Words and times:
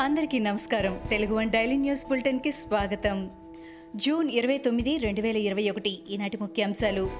అందరికీ 0.00 0.38
నమస్కారం. 0.38 1.00
Telugu 1.10 1.34
one 1.34 1.50
daily 1.50 1.76
news 1.76 2.06
బులెటిన్కి 2.08 2.52
స్వాగతం. 2.52 3.30
జూన్ 3.96 4.30
ఇరవై 4.30 4.58
తొమ్మిది 4.58 4.98
రెండు 4.98 5.20
వేల 5.20 5.36
ఇరవై 5.36 5.70
ఒకటి 5.70 5.98
ఈనాటి 6.10 6.36
ముఖ్యాంశాలు. 6.36 7.10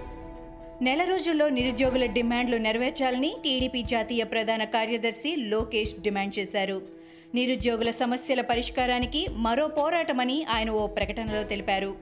నెల 0.82 1.04
రోజుల్లో 1.04 1.48
నిరుద్యోగుల 1.48 2.06
డిమాండ్లు 2.06 2.56
నెరవేర్చాలని 2.56 3.34
టీడీపీ 3.44 3.82
జాతీయ 3.82 4.24
ప్రధాన 4.24 4.64
కార్యదర్శి 4.64 5.36
లోకేష్ 5.36 5.94
డిమాండ్ 6.00 6.38
చేశారు. 6.38 6.82
నిరుద్యోగుల 7.34 7.90
సమస్యల 7.90 8.40
పరిష్కారానికి 8.40 9.26
మరో 9.32 9.66
పోరాటమని 9.66 10.44
ఆయన 10.44 10.70
ఓ 10.70 10.86
ప్రకటనలో 10.86 11.42
తెలిపారు. 11.42 11.94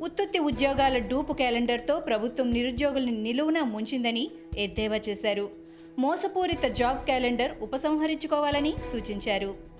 ఉత్పత్తి 0.00 0.38
ఉద్యోగాల 0.38 0.98
డూపు 0.98 1.32
క్యాలెండర్తో 1.32 2.00
ప్రభుత్వం 2.00 2.50
నిరుద్యోగుల్ని 2.50 3.12
నిలువున 3.12 3.60
ముంచిందని 3.60 4.30
ఎద్దేవా 4.58 5.00
చేశారు. 5.08 5.50
మోసపూరిత 5.98 6.66
జాబ్ 6.66 7.04
క్యాలెండర్ 7.04 7.52
ఉపసంహరించుకోవాలని 7.62 8.74
సూచించారు. 8.92 9.73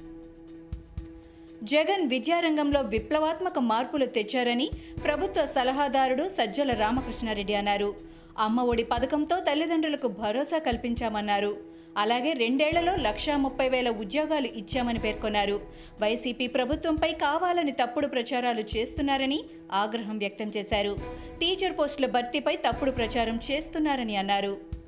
జగన్ 1.65 2.09
విద్యారంగంలో 2.09 2.81
విప్లవాత్మక 2.81 3.59
మార్పులు 3.59 4.07
తెచ్చారని 4.07 4.71
ప్రభుత్వ 5.05 5.45
సలహాదారుడు 5.45 6.31
సజ్జల 6.39 6.73
రామకృష్ణారెడ్డి 6.73 7.55
అన్నారు. 7.55 7.95
అమ్మ 8.39 8.61
ఒడి 8.61 8.85
పథకంతో 8.85 9.41
తల్లిదండ్రులకు 9.41 10.09
భరోసా 10.09 10.59
కల్పించామన్నారు. 10.59 11.57
అలాగే 11.97 12.33
రెండేళ్ళలో 12.33 12.97
లక్షా 12.97 13.37
ముప్పై 13.37 13.69
వేల 13.69 13.91
ఉద్యోగాలు 13.91 14.47
ఇచ్చామని 14.47 14.99
పేర్కొన్నారు. 14.99 15.61
వైసీపీ 16.03 16.47
ప్రభుత్వంపై 16.47 17.13
కావాలని 17.13 17.73
తప్పుడు 17.73 18.07
ప్రచారాలు 18.07 18.65
చేస్తున్నారని 18.77 19.45
ఆగ్రహం 19.73 20.19
వ్యక్తం 20.19 20.53
చేశారు. 20.57 20.97
టీచర్ 21.41 21.79
పోస్టుల 21.79 22.07
భర్తీపై 22.07 22.57
తప్పుడు 22.57 22.91
ప్రచారం 22.91 23.41
చేస్తున్నారని 23.51 24.17
అన్నారు. 24.17 24.84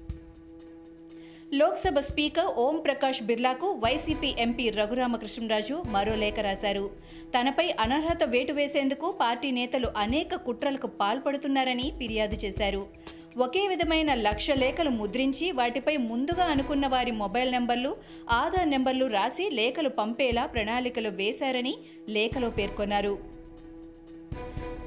లోక్సభ 1.55 1.99
స్పీకర్ 1.99 2.47
ఓం 2.47 2.79
ప్రకాష్ 2.79 3.23
బిర్లాకు 3.23 3.73
వైసీపీ 3.73 4.35
ఎంపీ 4.39 4.71
రఘురామకృష్ణరాజు 4.71 5.83
మరో 5.89 6.15
లేఖ 6.15 6.35
రాశారు. 6.41 6.91
తనపై 7.29 7.75
అనర్హత 7.81 8.25
వేటు 8.25 8.53
వేసేందుకు 8.53 9.11
పార్టీ 9.21 9.51
నేతలు 9.51 9.89
అనేక 9.97 10.35
కుట్రలకు 10.35 10.87
పాల్పడుతున్నారని 10.87 11.93
ఫిర్యాదు 11.99 12.37
చేశారు. 12.37 12.87
ఒకే 13.39 13.69
విధమైన 13.69 14.15
లక్ష 14.15 14.51
లేఖలు 14.51 14.91
ముద్రించి 14.91 15.53
వాటిపై 15.53 15.97
ముందుగా 15.97 16.45
అనుకున్న 16.45 16.87
వారి 16.87 17.11
మొబైల్ 17.11 17.53
నెంబర్లు 17.53 17.97
ఆధార్ 18.31 18.71
నెంబర్లు 18.71 19.07
రాసి 19.07 19.51
లేఖలు 19.51 19.89
పంపేలా 19.89 20.47
ప్రణాళికలు 20.47 21.09
వేశారని 21.09 21.77
లేఖలో 22.09 22.51
పేర్కొన్నారు. 22.51 23.19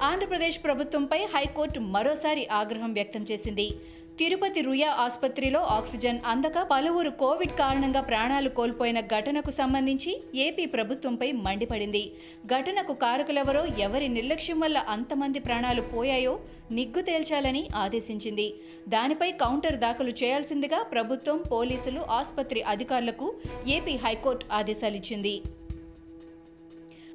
ఆంధ్రప్రదేశ్ 0.04 0.64
ప్రభుత్వంపై 0.64 1.18
హైకోర్టు 1.18 1.80
మరోసారి 1.80 2.48
ఆగ్రహం 2.48 2.94
వ్యక్తం 2.94 3.26
చేసింది. 3.32 3.72
తిరుపతి 4.20 4.62
రుయా 4.62 4.88
ఆసుపత్రిలో 5.02 5.60
ఆక్సిజన్ 5.76 6.18
అందక 6.32 6.62
పలువురు 6.72 7.12
కోవిడ్ 7.22 7.54
కారణంగా 7.60 8.02
ప్రాణాలు 8.02 8.50
కోల్పోయిన 8.58 9.00
ఘటనకు 9.18 9.52
సంబంధించి 9.52 10.12
ఏపీ 10.46 10.64
ప్రభుత్వంపై 10.74 11.30
మండిపడింది. 11.46 12.02
ఘటనకు 12.46 12.94
కారకులెవరో 13.04 13.62
ఎవరి 13.86 14.08
నిర్లక్ష్యం 14.16 14.60
వల్ల 14.60 14.78
అంతమంది 14.96 15.42
ప్రాణాలు 15.48 15.84
పోయాయో 15.94 16.34
నిగ్గు 16.72 17.04
తేల్చాలని 17.10 17.64
ఆదేశించింది. 17.84 18.48
దానిపై 18.96 19.30
కౌంటర్ 19.44 19.80
దాఖలు 19.86 20.14
చేయాల్సిందిగా 20.24 20.82
ప్రభుత్వం 20.96 21.40
పోలీసులు 21.54 22.04
ఆసుపత్రి 22.20 22.64
అధికారులకు 22.74 23.30
ఏపీ 23.78 23.96
హైకోర్టు 24.06 24.48
ఆదేశాలిచ్చింది. 24.60 25.36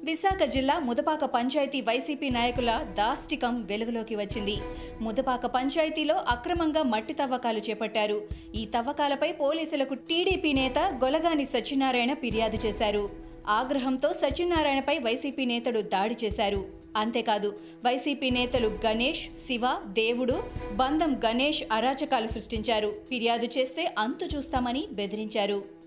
విశాఖ 0.05 0.43
జిల్లా 0.43 0.79
ముదపాక 0.79 1.25
పంచాయతీ 1.25 1.81
వైసీపీ 1.81 2.29
నాయకుల 2.29 2.71
దాష్టికం 2.97 3.63
వెలుగులోకి 3.63 4.15
వచ్చింది. 4.15 4.57
ముదపాక 5.01 5.45
పంచాయతీలో 5.45 6.15
అక్రమంగా 6.15 6.83
మట్టి 6.83 7.13
తవ్వకాలు 7.13 7.59
చేపట్టారు. 7.59 8.17
ఈ 8.55 8.65
తవ్వకాలపై 8.65 9.31
పోలీసులకు 9.31 9.93
టీడీపీ 9.93 10.53
నేత 10.53 10.79
గొలగాని 10.79 11.45
సత్యనారాయణ 11.45 12.13
ఫిర్యాదు 12.13 12.67
చేశారు. 12.67 13.09
ఆగ్రహంతో 13.47 14.13
సత్యనారాయణపై 14.13 14.97
వైసీపీ 14.99 15.45
నేతడు 15.45 15.79
దాడి 15.79 16.17
చేశారు. 16.25 16.65
అంతేకాదు 16.97 17.49
వైసీపీ 17.85 18.29
నేతలు 18.29 18.79
గణేష్ 18.85 19.23
శివ 19.47 19.61
దేవుడు 19.87 20.43
బంధం 20.73 21.19
గణేష్ 21.25 21.63
అరాచకాలు 21.71 22.27
సృష్టించారు. 22.27 22.93
ఫిర్యాదు 23.09 23.49
చేస్తే 23.57 23.95
అంతు 23.99 24.25
చూస్తామని 24.37 24.87
బెదిరించారు. 24.91 25.84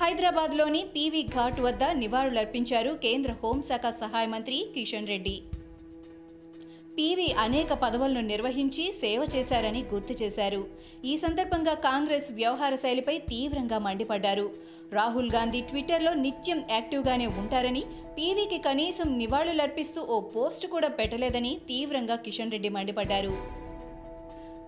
హైదరాబాద్లోని 0.00 0.80
పీవీ 0.94 1.22
ఘాట్ 1.34 1.58
వద్ద 1.64 1.84
నివాళులర్పించారు 2.02 2.92
కేంద్ర 3.04 3.32
హోంశాఖ 3.42 3.86
సహాయ 4.02 4.26
మంత్రి 4.34 4.56
కిషన్ 4.74 5.10
రెడ్డి. 5.12 5.34
పీవీ 6.96 7.26
అనేక 7.44 7.72
పదవులను 7.82 8.22
నిర్వహించి 8.30 8.84
సేవ 9.02 9.20
చేశారని 9.34 9.80
గుర్తు 9.92 10.14
చేశారు. 10.22 10.62
ఈ 11.10 11.12
సందర్భంగా 11.22 11.74
కాంగ్రెస్ 11.86 12.28
వ్యవహార 12.40 12.74
శైలిపై 12.82 13.16
తీవ్రంగా 13.30 13.78
మండిపడ్డారు. 13.86 14.46
రాహుల్ 14.98 15.32
గాంధీ 15.36 15.62
ట్విట్టర్లో 15.70 16.12
నిత్యం 16.24 16.60
యాక్టివ్గానే 16.76 17.28
ఉంటారని 17.42 17.82
పీవీకి 18.18 18.60
కనీసం 18.68 19.08
నివాళులర్పిస్తూ 19.22 20.02
ఓ 20.14 20.18
పోస్టు 20.34 20.68
కూడా 20.74 20.90
పెట్టలేదని 21.00 21.54
తీవ్రంగా 21.70 22.18
కిషన్ 22.26 22.54
రెడ్డి 22.56 22.72
మండిపడ్డారు. 22.78 23.34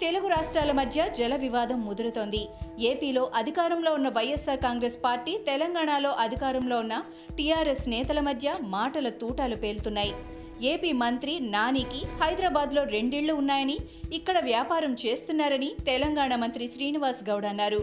తెలుగు 0.00 0.28
రాష్ట్రాల 0.28 0.72
మధ్య 0.72 1.06
జల 1.18 1.36
వివాదం 1.36 1.80
ముదురుతోంది. 1.84 2.40
ఏపీలో 2.78 3.30
అధికారంలో 3.34 3.94
ఉన్న 3.94 4.08
వైఎస్ఆర్ 4.08 4.58
కాంగ్రెస్ 4.58 4.96
పార్టీ 5.04 5.38
తెలంగాణలో 5.46 6.10
అధికారంలో 6.10 6.78
ఉన్న 6.78 7.02
టీఆర్ఎస్ 7.38 7.88
నేతల 7.88 8.20
మధ్య 8.20 8.54
మాటల 8.62 9.08
తూటాలు 9.08 9.56
పేలుతున్నాయి. 9.56 10.14
ఏపీ 10.62 10.92
మంత్రి 10.92 11.40
నానికి 11.40 12.00
హైదరాబాద్లో 12.22 12.84
రెండిళ్ళు 12.84 13.34
ఉన్నాయని 13.34 13.78
ఇక్కడ 14.12 14.38
వ్యాపారం 14.44 14.96
చేస్తున్నారని 15.06 15.70
తెలంగాణ 15.86 16.34
మంత్రి 16.34 16.68
శ్రీనివాస్ 16.68 17.22
గౌడ్ 17.30 17.44
అన్నారు. 17.44 17.80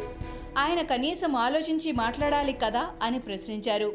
ఆయన 0.57 0.81
కనీసం 0.81 1.35
ఆలోచించి 1.35 1.91
మాట్లాడాలి 1.91 2.53
కదా 2.53 2.83
అని 3.01 3.19
ప్రశ్నించారు. 3.19 3.93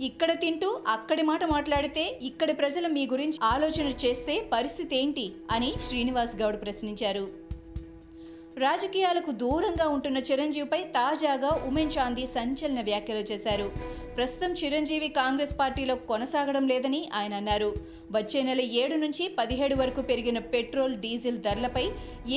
ఇక్కడ 0.00 0.32
తింటూ 0.32 0.78
అక్కడి 0.88 1.22
మాట 1.22 1.44
మాట్లాడితే 1.44 2.18
ఇక్కడి 2.22 2.52
ప్రజలు 2.52 2.88
మీ 2.88 3.06
గురించి 3.06 3.38
ఆలోచన 3.42 3.88
చేస్తే 4.04 4.48
పరిస్థితి 4.52 4.96
ఏంటి 4.96 5.32
అని 5.50 5.74
శ్రీనివాస్ 5.88 6.36
గౌడ్ 6.36 6.62
ప్రశ్నించారు. 6.62 7.46
రాజకీయాలకు 8.64 9.30
దూరంగా 9.40 9.86
ఉంటున్న 9.94 10.18
చిరంజీవిపై 10.28 10.78
తాజాగా 10.94 11.48
ఉమెన్ 11.68 11.90
చాందీ 11.96 12.22
సంచలన 12.26 12.80
వ్యాఖ్యలు 12.80 13.24
చేశారు. 13.30 13.66
ప్రస్తుతం 14.16 14.52
చిరంజీవి 14.60 15.08
కాంగ్రెస్ 15.16 15.52
పార్టీలో 15.58 15.94
కొనసాగడం 16.10 16.64
లేదని 16.70 17.00
ఆయన 17.18 17.34
అన్నారు. 17.40 17.68
వచ్చే 18.16 18.40
నెల 18.46 18.62
ఏడు 18.82 18.96
నుంచి 19.02 19.24
పదిహేడు 19.38 19.74
వరకు 19.80 20.00
పెరిగిన 20.10 20.38
పెట్రోల్ 20.52 20.94
డీజిల్ 21.04 21.40
ధరలపై 21.46 21.84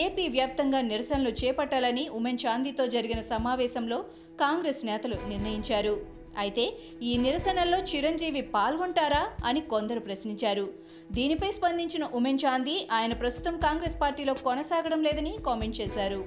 ఏపీ 0.03 0.25
వ్యాప్తంగా 0.35 0.79
నిరసనలు 0.89 1.31
చేపట్టాలని 1.41 2.03
ఉమెన్ 2.17 2.41
చాందీతో 2.45 2.85
జరిగిన 2.95 3.21
సమావేశంలో 3.33 3.99
కాంగ్రెస్ 4.43 4.81
నేతలు 4.89 5.19
నిర్ణయించారు. 5.31 5.95
అయితే 6.43 6.65
ఈ 7.03 7.13
నిరసనల్లో 7.17 7.79
చిరంజీవి 7.91 8.43
పాల్గొంటారా 8.55 9.23
అని 9.45 9.61
కొందరు 9.71 10.03
ప్రశ్నించారు. 10.09 10.65
దీనిపై 11.11 11.51
స్పందించిన 11.51 12.03
ఉమెన్ 12.19 12.43
చాందీ 12.45 12.75
ఆయన 12.97 13.13
ప్రస్తుతం 13.23 13.55
కాంగ్రెస్ 13.65 13.97
పార్టీలో 14.01 14.35
కొనసాగడం 14.47 15.01
లేదని 15.09 15.33
కామెంట్ 15.47 15.79
చేశారు. 15.81 16.21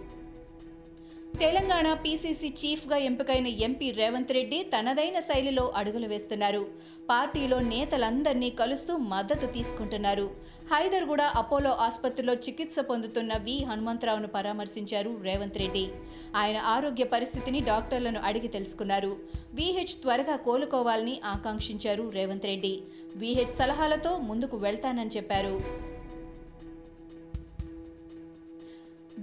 తెలంగాణ 1.41 1.95
పీసీసీ 1.95 2.49
చీఫ్గా 2.61 2.97
ఎంపికైన 2.97 3.47
ఎంపీ 3.47 3.91
రేవంత్ 3.91 4.33
రెడ్డి 4.33 4.63
తనదైన 4.63 5.21
శైలిలో 5.21 5.73
అడుగులు 5.77 6.07
వేస్తున్నారు. 6.07 6.67
పార్టీలో 7.11 7.59
నేతలందరినీ 7.59 8.51
కలుస్తూ 8.51 8.97
మద్దతు 8.97 9.47
తీసుకుంటున్నారు. 9.47 10.31
హైదర్గూడ 10.73 11.23
అపోలో 11.23 11.71
ఆసుపత్రిలో 11.71 12.35
చికిత్స 12.35 12.79
పొందుతున్న 12.81 13.33
వి. 13.37 13.65
హనుమంతరావును 13.65 14.29
పరామర్శించారు 14.29 15.21
రేవంత్ 15.23 15.59
రెడ్డి. 15.59 15.89
ఆయన 16.37 16.57
ఆరోగ్య 16.57 17.05
పరిస్థితిని 17.05 17.61
డాక్టర్లను 17.61 18.21
అడిగి 18.25 18.49
తెలుసుకున్నారు. 18.49 19.17
విహెచ్ 19.55 19.97
త్వరగా 20.03 20.37
కోలుకోవాలని 20.37 21.21
ఆకాంక్షించారు 21.25 22.09
రేవంత్ 22.09 22.47
రెడ్డి. 22.47 22.83
విహెచ్ 23.17 23.57
సలహాలతో 23.59 24.19
ముందుకు 24.19 24.57
వెళ్తానని 24.57 25.11
చెప్పారు. 25.17 25.92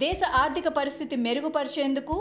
దేశ 0.02 0.20
ఆర్థిక 0.40 0.68
పరిస్థితి 0.68 1.14
మెరుగుపరిచేందుకు 1.24 2.16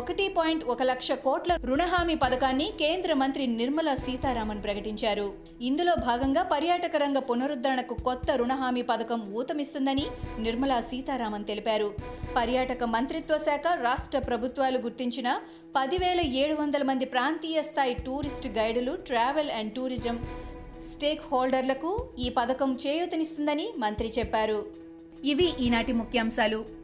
ఒకటి 0.00 0.24
పాయింట్ 0.36 0.64
ఒక 0.72 0.82
లక్ష 0.82 1.12
కోట్ల 1.24 1.52
రుణహామీ 1.68 2.14
పథకాన్ని 2.14 2.66
కేంద్ర 2.80 3.12
మంత్రి 3.20 3.44
నిర్మలా 3.60 3.94
సీతారామన్ 3.94 4.60
ప్రకటించారు. 4.62 5.26
ఇందులో 5.68 5.94
భాగంగా 6.08 6.42
పర్యాటక 6.52 6.96
రంగ 6.96 7.18
పునరుద్ధరణకు 7.28 7.96
కొత్త 8.08 8.36
రుణహామీ 8.40 8.82
పథకం 8.82 9.22
ఊతమిస్తుందని 9.38 10.06
నిర్మలా 10.38 10.78
సీతారామన్ 10.90 11.48
తెలిపారు. 11.50 11.88
పర్యాటక 12.36 12.84
మంత్రిత్వ 12.96 13.38
శాఖ 13.46 13.66
రాష్ట్ర 13.86 14.20
ప్రభుత్వాలు 14.28 14.78
గుర్తించిన 14.78 15.28
పదివేల 15.76 16.20
ఏడు 16.42 16.54
వందల 16.54 16.82
మంది 16.92 17.04
ప్రాంతీయ 17.04 17.58
స్థాయి 17.62 17.96
టూరిస్ట్ 18.06 18.48
గైడులు 18.60 18.94
ట్రావెల్ 19.08 19.52
అండ్ 19.58 19.74
టూరిజం 19.74 20.18
స్టేక్ 20.92 21.26
హోల్డర్లకు 21.32 21.92
ఈ 22.18 22.28
పథకం 22.38 22.72
చేయూతనిస్తుందని 22.86 23.68
మంత్రి 23.78 24.08
చెప్పారు. 24.18 24.60
ఇవి 25.32 25.50
ఈనాటి 25.66 25.92
ముఖ్యాంశాలు. 26.00 26.83